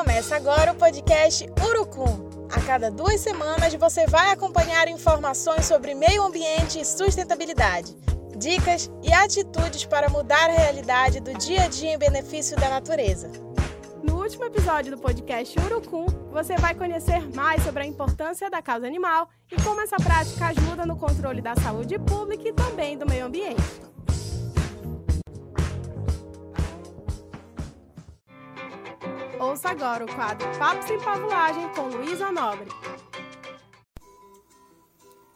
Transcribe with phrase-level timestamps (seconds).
[0.00, 2.30] Começa agora o podcast Urucum.
[2.50, 7.94] A cada duas semanas você vai acompanhar informações sobre meio ambiente e sustentabilidade,
[8.34, 13.30] dicas e atitudes para mudar a realidade do dia a dia em benefício da natureza.
[14.02, 18.86] No último episódio do podcast Urucum, você vai conhecer mais sobre a importância da causa
[18.86, 23.26] animal e como essa prática ajuda no controle da saúde pública e também do meio
[23.26, 23.89] ambiente.
[29.40, 32.68] Ouça agora o quadro Papo Sem Pavulagem com Luísa Nobre.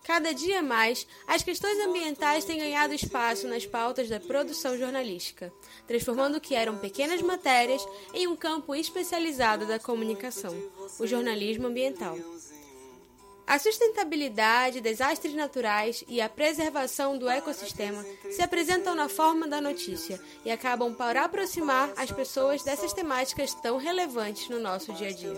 [0.05, 5.51] Cada dia mais, as questões ambientais têm ganhado espaço nas pautas da produção jornalística,
[5.87, 7.83] transformando o que eram pequenas matérias
[8.13, 10.55] em um campo especializado da comunicação,
[11.01, 12.19] o jornalismo ambiental.
[13.47, 20.19] A sustentabilidade, desastres naturais e a preservação do ecossistema se apresentam na forma da notícia
[20.45, 25.35] e acabam por aproximar as pessoas dessas temáticas tão relevantes no nosso dia a dia.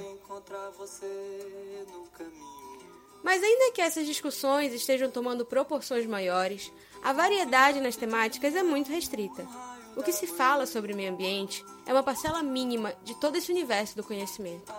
[3.25, 8.89] Mas, ainda que essas discussões estejam tomando proporções maiores, a variedade nas temáticas é muito
[8.89, 9.45] restrita.
[9.97, 13.97] O que se fala sobre meio ambiente é uma parcela mínima de todo esse universo
[13.97, 14.73] do conhecimento.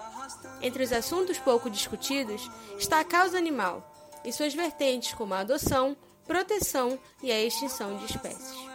[0.62, 5.96] Entre os assuntos pouco discutidos está a causa animal e suas vertentes como a adoção,
[6.26, 8.68] proteção e a extinção de espécies.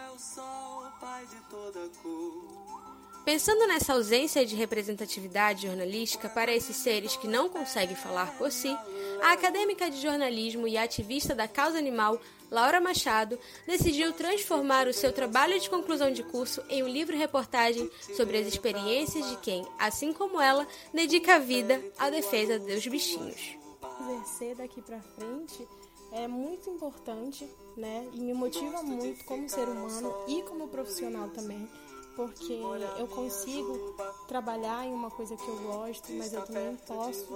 [3.25, 8.77] Pensando nessa ausência de representatividade jornalística para esses seres que não conseguem falar por si,
[9.21, 12.19] a acadêmica de jornalismo e ativista da causa animal,
[12.53, 18.37] Laura Machado, decidiu transformar o seu trabalho de conclusão de curso em um livro-reportagem sobre
[18.37, 23.57] as experiências de quem, assim como ela, dedica a vida à defesa dos bichinhos.
[24.01, 25.67] Exercer daqui para frente
[26.11, 28.07] é muito importante, né?
[28.13, 31.67] E me motiva muito como ser humano e como profissional também
[32.15, 32.61] porque
[32.99, 33.95] eu consigo
[34.27, 37.27] trabalhar em uma coisa que eu gosto, mas eu também posso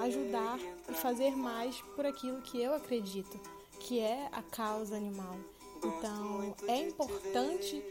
[0.00, 3.38] ajudar e fazer mais por aquilo que eu acredito,
[3.82, 5.36] que é a causa animal.
[5.84, 7.82] Então, é importante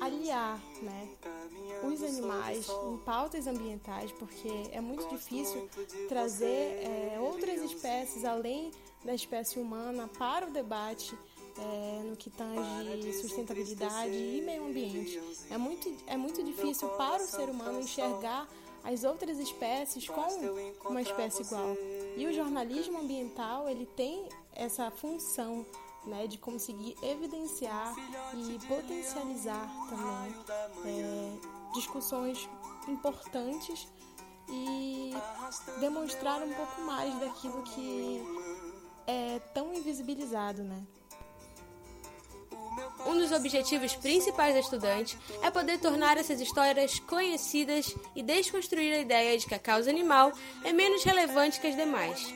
[0.00, 1.08] aliar, né,
[1.84, 5.68] os animais em pautas ambientais, porque é muito difícil
[6.08, 8.70] trazer é, outras espécies além
[9.04, 11.16] da espécie humana para o debate
[11.58, 15.20] é, no que tange sustentabilidade e meio ambiente.
[15.50, 18.48] É muito, é muito difícil para o ser humano enxergar
[18.82, 21.74] as outras espécies com uma espécie igual.
[22.16, 25.66] E o jornalismo ambiental ele tem essa função
[26.06, 27.94] né, de conseguir evidenciar
[28.34, 31.32] e potencializar também é,
[31.74, 32.48] discussões
[32.88, 33.88] importantes
[34.48, 35.12] e
[35.80, 38.22] demonstrar um pouco mais daquilo que
[39.06, 40.84] é tão invisibilizado, né?
[43.06, 48.98] Um dos objetivos principais da estudante é poder tornar essas histórias conhecidas e desconstruir a
[48.98, 50.32] ideia de que a causa animal
[50.64, 52.34] é menos relevante que as demais.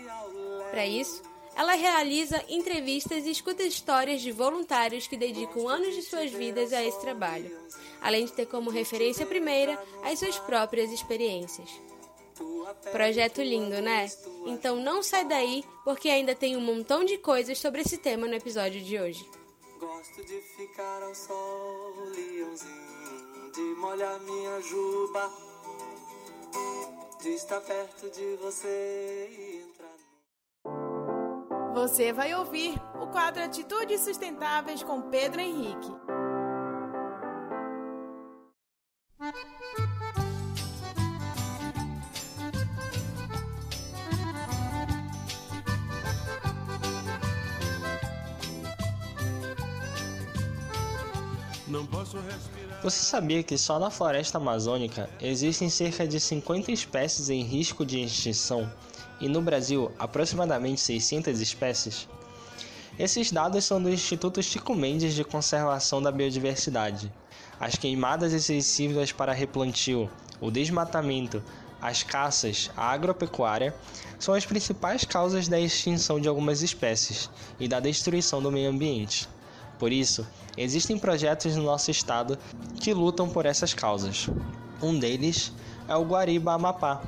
[0.70, 1.22] Para isso,
[1.58, 6.84] ela realiza entrevistas e escuta histórias de voluntários que dedicam anos de suas vidas a
[6.84, 7.50] esse trabalho,
[8.00, 11.68] além de ter como referência primeira as suas próprias experiências.
[12.92, 14.06] Projeto lindo, né?
[14.46, 18.34] Então não sai daí, porque ainda tem um montão de coisas sobre esse tema no
[18.34, 19.28] episódio de hoje.
[19.80, 25.32] Gosto de ficar ao sol, leãozinho, de molhar minha juba,
[27.20, 29.57] de estar perto de você entrar.
[31.80, 35.92] Você vai ouvir o quadro Atitudes Sustentáveis com Pedro Henrique.
[52.82, 58.02] Você sabia que só na floresta amazônica existem cerca de 50 espécies em risco de
[58.02, 58.68] extinção
[59.20, 62.08] e no Brasil aproximadamente 600 espécies?
[62.98, 67.12] Esses dados são do Instituto Chico Mendes de Conservação da Biodiversidade.
[67.60, 70.10] As queimadas excessivas para replantio,
[70.40, 71.42] o desmatamento,
[71.80, 73.72] as caças, a agropecuária
[74.18, 79.28] são as principais causas da extinção de algumas espécies e da destruição do meio ambiente.
[79.78, 80.26] Por isso,
[80.56, 82.36] existem projetos no nosso estado
[82.80, 84.28] que lutam por essas causas.
[84.82, 85.52] Um deles
[85.86, 87.00] é o Guariba Amapá,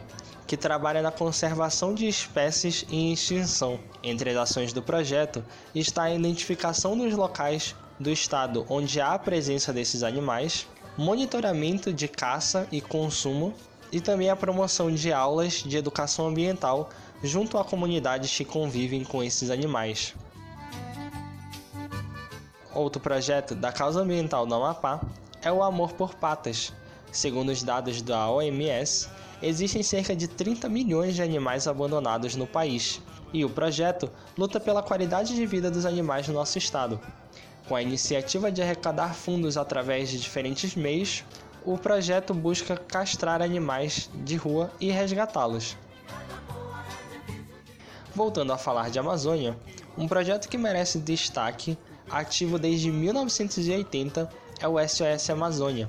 [0.50, 3.78] que trabalha na conservação de espécies em extinção.
[4.02, 9.18] Entre as ações do projeto está a identificação dos locais do estado onde há a
[9.20, 10.66] presença desses animais,
[10.98, 13.54] monitoramento de caça e consumo
[13.92, 16.90] e também a promoção de aulas de educação ambiental
[17.22, 20.16] junto a comunidades que convivem com esses animais.
[22.74, 25.00] Outro projeto da causa ambiental do Amapá
[25.42, 26.72] é o Amor por Patas,
[27.12, 29.08] Segundo os dados da OMS,
[29.42, 33.00] existem cerca de 30 milhões de animais abandonados no país,
[33.32, 37.00] e o projeto luta pela qualidade de vida dos animais no nosso estado.
[37.68, 41.24] Com a iniciativa de arrecadar fundos através de diferentes meios,
[41.64, 45.76] o projeto busca castrar animais de rua e resgatá-los.
[48.14, 49.56] Voltando a falar de Amazônia,
[49.96, 51.78] um projeto que merece destaque,
[52.08, 54.28] ativo desde 1980,
[54.60, 55.88] é o SOS Amazônia,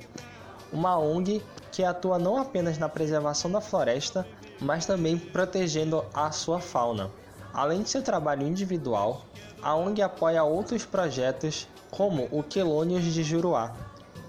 [0.71, 4.27] uma ONG que atua não apenas na preservação da floresta,
[4.59, 7.09] mas também protegendo a sua fauna.
[7.53, 9.25] Além de seu trabalho individual,
[9.62, 13.75] a ONG apoia outros projetos como o Quelônios de Juruá,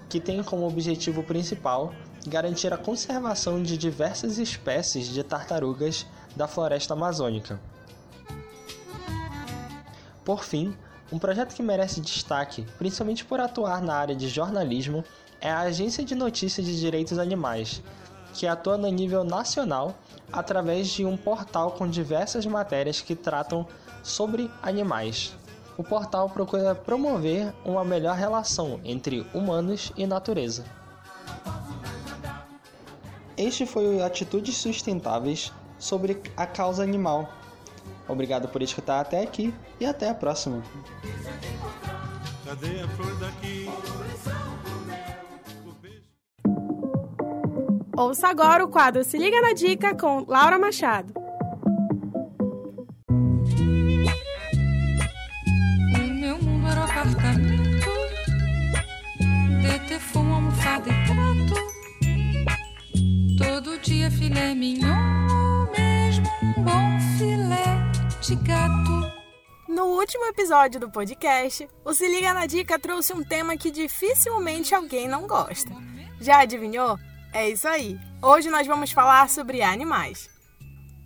[0.09, 1.93] que tem como objetivo principal
[2.27, 6.05] garantir a conservação de diversas espécies de tartarugas
[6.35, 7.59] da floresta amazônica.
[10.23, 10.75] Por fim,
[11.13, 15.05] um projeto que merece destaque, principalmente por atuar na área de jornalismo,
[15.39, 17.83] é a Agência de Notícias de Direitos Animais,
[18.33, 19.93] que atua no nível nacional
[20.31, 23.67] através de um portal com diversas matérias que tratam
[24.01, 25.35] sobre animais.
[25.77, 30.65] O portal procura promover uma melhor relação entre humanos e natureza.
[33.37, 37.31] Este foi o Atitudes Sustentáveis sobre a causa animal.
[38.07, 40.61] Obrigado por escutar até aqui e até a próxima.
[42.45, 43.69] Cadê a flor daqui?
[47.95, 51.22] Ouça agora o quadro Se Liga na Dica com Laura Machado.
[69.73, 74.75] No último episódio do podcast, o Se Liga na Dica trouxe um tema que dificilmente
[74.75, 75.71] alguém não gosta.
[76.21, 76.95] Já adivinhou?
[77.33, 77.99] É isso aí.
[78.21, 80.29] Hoje nós vamos falar sobre animais.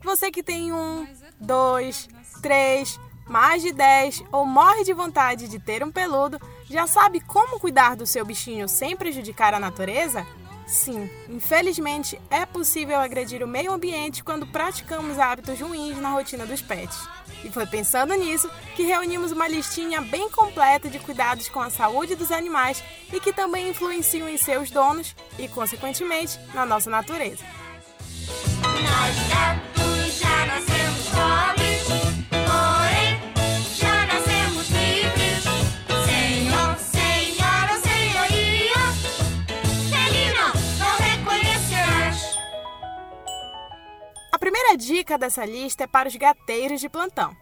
[0.04, 1.08] Você que tem um,
[1.40, 2.10] dois,
[2.42, 7.62] três, mais de dez ou morre de vontade de ter um peludo, já sabe como
[7.62, 10.28] cuidar do seu bichinho sem prejudicar a natureza?
[10.68, 16.62] Sim, infelizmente é possível agredir o meio ambiente quando praticamos hábitos ruins na rotina dos
[16.62, 17.08] pets.
[17.44, 22.16] E foi pensando nisso que reunimos uma listinha bem completa de cuidados com a saúde
[22.16, 22.84] dos animais
[23.14, 27.46] e que também influenciam em seus donos e, consequentemente, na nossa natureza.
[28.62, 31.67] Nós gatos já nascemos pobres.
[44.78, 47.36] Dica dessa lista é para os gateiros de plantão.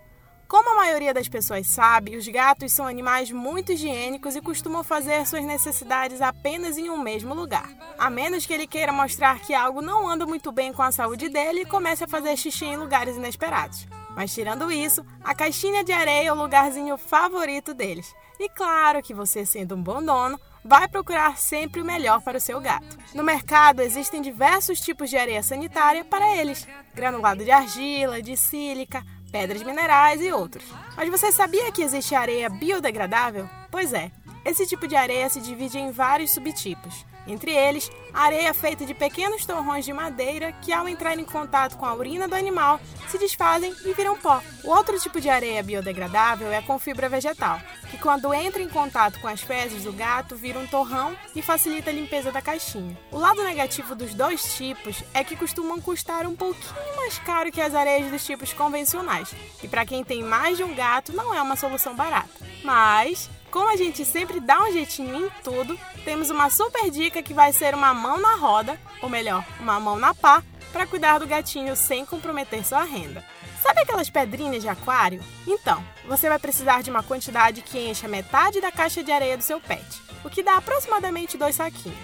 [0.48, 5.26] Como a maioria das pessoas sabe, os gatos são animais muito higiênicos e costumam fazer
[5.26, 7.68] suas necessidades apenas em um mesmo lugar.
[7.98, 11.30] A menos que ele queira mostrar que algo não anda muito bem com a saúde
[11.30, 13.88] dele e comece a fazer xixi em lugares inesperados.
[14.16, 18.14] Mas tirando isso, a caixinha de areia é o lugarzinho favorito deles.
[18.40, 22.42] E claro que você, sendo um bom dono, vai procurar sempre o melhor para o
[22.42, 22.98] seu gato.
[23.14, 29.06] No mercado existem diversos tipos de areia sanitária para eles: granulado de argila, de sílica,
[29.32, 30.66] pedras minerais e outros.
[30.98, 33.48] Mas você sabia que existe areia biodegradável?
[33.70, 34.12] Pois é,
[34.44, 37.06] esse tipo de areia se divide em vários subtipos.
[37.28, 41.86] Entre eles, areia feita de pequenos torrões de madeira que, ao entrar em contato com
[41.86, 42.80] a urina do animal,
[43.10, 44.42] se desfazem e viram pó.
[44.64, 47.60] O outro tipo de areia biodegradável é com fibra vegetal,
[47.92, 51.90] que, quando entra em contato com as fezes do gato, vira um torrão e facilita
[51.90, 52.98] a limpeza da caixinha.
[53.12, 57.62] O lado negativo dos dois tipos é que costumam custar um pouquinho mais caro que
[57.62, 61.42] as areias dos tipos convencionais, e para quem tem mais de um gato, não é
[61.42, 62.30] uma solução barata.
[62.64, 67.34] Mas como a gente sempre dá um jeitinho em tudo, temos uma super dica que
[67.34, 71.26] vai ser uma mão na roda, ou melhor, uma mão na pá, para cuidar do
[71.26, 73.24] gatinho sem comprometer sua renda.
[73.64, 75.24] Sabe aquelas pedrinhas de aquário?
[75.48, 79.44] Então, você vai precisar de uma quantidade que encha metade da caixa de areia do
[79.44, 81.98] seu pet, o que dá aproximadamente dois saquinhos.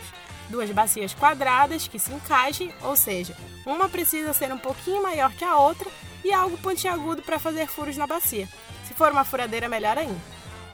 [0.50, 5.46] Duas bacias quadradas que se encaixem, ou seja, uma precisa ser um pouquinho maior que
[5.46, 5.88] a outra
[6.26, 8.50] e algo pontiagudo para fazer furos na bacia.
[8.88, 10.20] Se for uma furadeira, melhor ainda.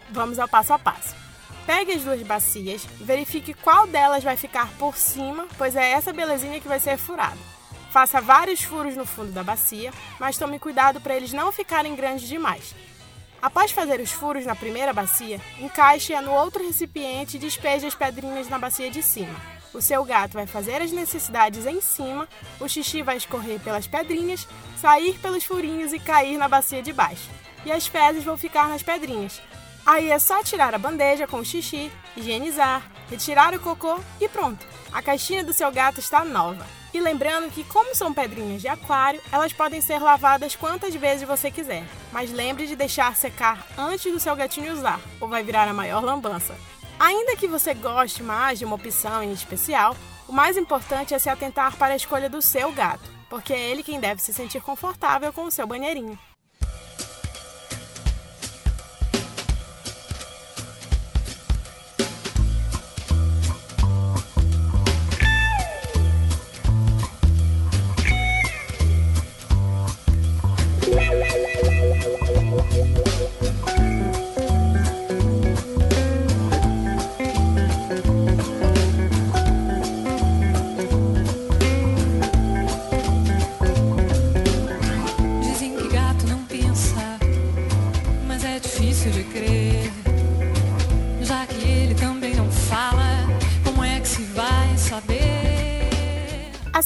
[0.09, 1.26] Vamos ao passo a passo.
[1.67, 6.61] Pegue as duas bacias, verifique qual delas vai ficar por cima, pois é essa belezinha
[6.61, 7.37] que vai ser furada.
[7.91, 12.29] Faça vários furos no fundo da bacia, mas tome cuidado para eles não ficarem grandes
[12.29, 12.73] demais.
[13.41, 18.47] Após fazer os furos na primeira bacia, encaixe-a no outro recipiente e despeje as pedrinhas
[18.47, 19.35] na bacia de cima.
[19.73, 22.29] O seu gato vai fazer as necessidades em cima,
[22.61, 24.47] o xixi vai escorrer pelas pedrinhas,
[24.79, 27.29] sair pelos furinhos e cair na bacia de baixo.
[27.65, 29.41] E as fezes vão ficar nas pedrinhas,
[29.87, 34.67] Aí é só tirar a bandeja com o xixi, higienizar, retirar o cocô e pronto.
[34.91, 36.67] A caixinha do seu gato está nova.
[36.93, 41.49] E lembrando que, como são pedrinhas de aquário, elas podem ser lavadas quantas vezes você
[41.49, 41.85] quiser.
[42.11, 46.03] Mas lembre de deixar secar antes do seu gatinho usar, ou vai virar a maior
[46.03, 46.53] lambança.
[46.99, 49.95] Ainda que você goste mais de uma opção em especial,
[50.27, 53.83] o mais importante é se atentar para a escolha do seu gato, porque é ele
[53.83, 56.19] quem deve se sentir confortável com o seu banheirinho.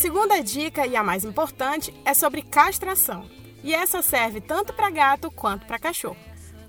[0.01, 3.29] Segunda dica e a mais importante é sobre castração.
[3.63, 6.17] E essa serve tanto para gato quanto para cachorro.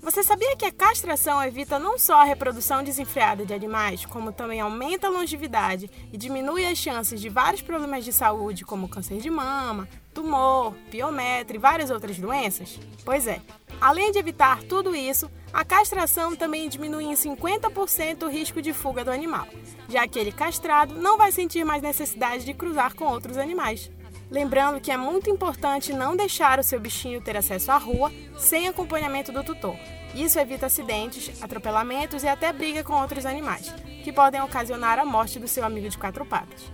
[0.03, 4.61] Você sabia que a castração evita não só a reprodução desenfreada de animais, como também
[4.61, 9.31] aumenta a longevidade e diminui as chances de vários problemas de saúde, como câncer de
[9.31, 12.79] mama, tumor, piometra e várias outras doenças?
[13.03, 13.41] Pois é,
[13.83, 19.03] além de evitar tudo isso, a castração também diminui em 50% o risco de fuga
[19.03, 19.45] do animal,
[19.89, 23.91] já que ele castrado não vai sentir mais necessidade de cruzar com outros animais.
[24.31, 28.67] Lembrando que é muito importante não deixar o seu bichinho ter acesso à rua sem
[28.67, 29.75] acompanhamento do tutor.
[30.15, 33.71] Isso evita acidentes, atropelamentos e até briga com outros animais,
[34.03, 36.71] que podem ocasionar a morte do seu amigo de quatro patas.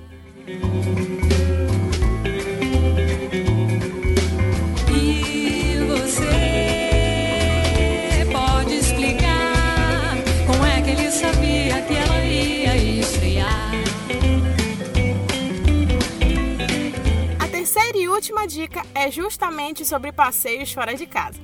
[18.40, 21.40] Última dica é justamente sobre passeios fora de casa.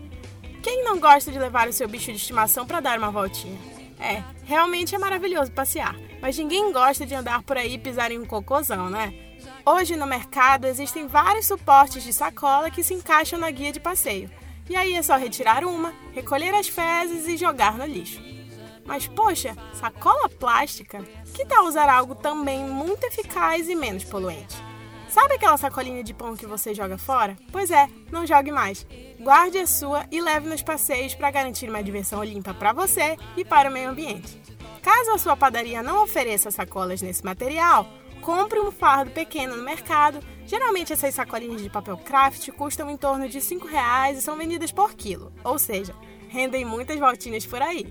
[0.63, 3.59] Quem não gosta de levar o seu bicho de estimação para dar uma voltinha?
[3.99, 8.25] É, realmente é maravilhoso passear, mas ninguém gosta de andar por aí pisar em um
[8.25, 9.13] cocôzão, né?
[9.65, 14.29] Hoje no mercado existem vários suportes de sacola que se encaixam na guia de passeio.
[14.69, 18.21] E aí é só retirar uma, recolher as fezes e jogar no lixo.
[18.85, 21.03] Mas poxa, sacola plástica?
[21.33, 24.64] Que tal usar algo também muito eficaz e menos poluente?
[25.15, 27.37] Sabe aquela sacolinha de pão que você joga fora?
[27.49, 28.85] Pois é, não jogue mais.
[29.17, 33.45] Guarde a sua e leve nos passeios para garantir uma diversão limpa para você e
[33.45, 34.37] para o meio ambiente.
[34.81, 37.87] Caso a sua padaria não ofereça sacolas nesse material,
[38.19, 40.19] compre um fardo pequeno no mercado.
[40.45, 44.73] Geralmente essas sacolinhas de papel craft custam em torno de 5 reais e são vendidas
[44.73, 45.95] por quilo, ou seja,
[46.27, 47.87] rendem muitas voltinhas por aí.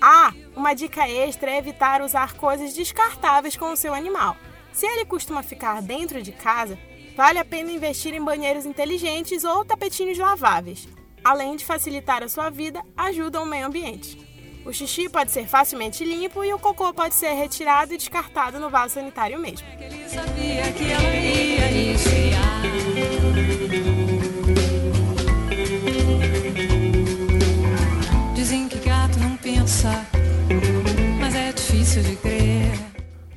[0.00, 4.36] Ah, uma dica extra é evitar usar coisas descartáveis com o seu animal.
[4.76, 6.78] Se ele costuma ficar dentro de casa,
[7.16, 10.86] vale a pena investir em banheiros inteligentes ou tapetinhos laváveis.
[11.24, 14.18] Além de facilitar a sua vida, ajuda o meio ambiente.
[14.66, 18.68] O xixi pode ser facilmente limpo e o cocô pode ser retirado e descartado no
[18.68, 19.66] vaso sanitário mesmo.
[28.34, 30.06] Dizem que gato não pensa,
[31.18, 32.78] mas é difícil de crer.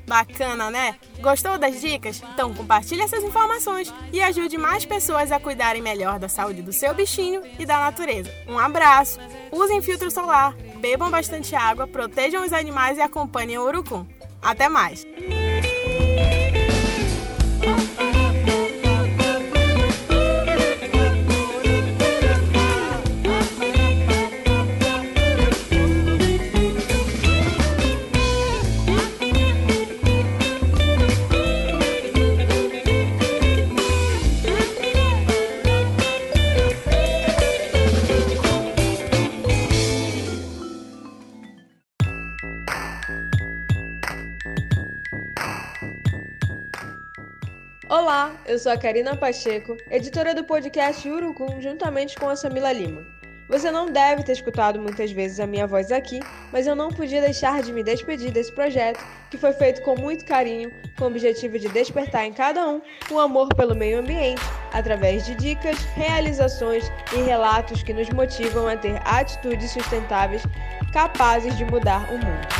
[0.06, 0.96] Bacana, né?
[1.20, 2.22] Gostou das dicas?
[2.32, 6.94] Então compartilhe essas informações e ajude mais pessoas a cuidarem melhor da saúde do seu
[6.94, 8.30] bichinho e da natureza.
[8.48, 9.18] Um abraço,
[9.52, 14.06] usem filtro solar, bebam bastante água, protejam os animais e acompanhem o Urucum.
[14.40, 15.06] Até mais!
[47.90, 53.04] Olá, eu sou a Karina Pacheco, editora do podcast Urucum, juntamente com a Samila Lima.
[53.48, 56.20] Você não deve ter escutado muitas vezes a minha voz aqui,
[56.52, 60.24] mas eu não podia deixar de me despedir desse projeto, que foi feito com muito
[60.24, 62.80] carinho, com o objetivo de despertar em cada um
[63.10, 64.40] o amor pelo meio ambiente,
[64.72, 70.44] através de dicas, realizações e relatos que nos motivam a ter atitudes sustentáveis
[70.92, 72.59] capazes de mudar o mundo.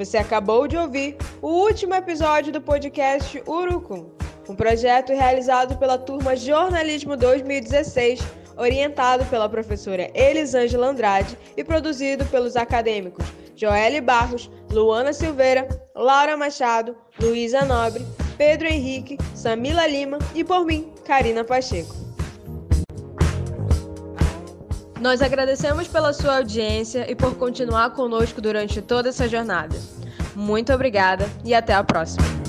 [0.00, 4.10] Você acabou de ouvir o último episódio do podcast Urucum,
[4.48, 8.18] um projeto realizado pela turma Jornalismo 2016,
[8.56, 16.96] orientado pela professora Elisângela Andrade e produzido pelos acadêmicos Joelle Barros, Luana Silveira, Laura Machado,
[17.20, 18.02] Luísa Nobre,
[18.38, 22.09] Pedro Henrique, Samila Lima e por mim, Karina Pacheco.
[25.00, 29.76] Nós agradecemos pela sua audiência e por continuar conosco durante toda essa jornada.
[30.36, 32.39] Muito obrigada e até a próxima!